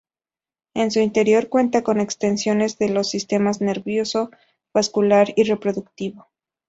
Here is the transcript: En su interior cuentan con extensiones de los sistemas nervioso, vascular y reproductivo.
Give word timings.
En 0.73 0.89
su 0.89 0.99
interior 0.99 1.47
cuentan 1.47 1.83
con 1.83 1.99
extensiones 1.99 2.79
de 2.79 2.89
los 2.89 3.07
sistemas 3.07 3.61
nervioso, 3.61 4.31
vascular 4.73 5.31
y 5.35 5.43
reproductivo. 5.43 6.27